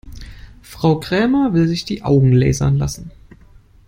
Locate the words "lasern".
2.33-2.75